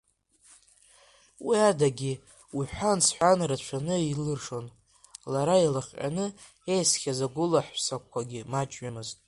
[1.45, 2.13] Уи адагьы,
[2.57, 4.65] уҳәан-сҳәан рацәаны илыршон,
[5.31, 6.25] лара илыхҟьаны
[6.73, 9.17] еисхьаз агәылаҳәсақәагьы маҷҩымызт.